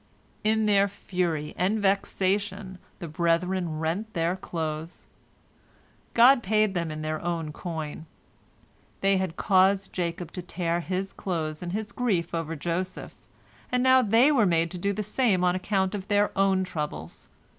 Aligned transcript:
"In 0.53 0.65
their 0.65 0.87
fury 0.87 1.53
and 1.59 1.79
vexation, 1.79 2.79
the 2.97 3.07
brethren 3.07 3.77
rent 3.77 4.15
their 4.15 4.35
clothes. 4.35 5.05
God 6.15 6.41
paid 6.41 6.73
them 6.73 6.89
in 6.89 7.03
their 7.03 7.21
own 7.23 7.53
coin. 7.53 8.07
They 9.01 9.17
had 9.17 9.37
caused 9.37 9.93
Jacob 9.93 10.31
to 10.31 10.41
tear 10.41 10.79
his 10.79 11.13
clothes 11.13 11.61
in 11.61 11.69
his 11.69 11.91
grief 11.91 12.33
over 12.33 12.55
Joseph, 12.55 13.13
and 13.71 13.83
now 13.83 14.01
they 14.01 14.31
were 14.31 14.47
made 14.47 14.71
to 14.71 14.79
do 14.79 14.91
the 14.91 15.03
same 15.03 15.43
on 15.43 15.53
account 15.55 15.93
of 15.93 16.07
their 16.07 16.35
own 16.35 16.63
troubles. 16.63 17.29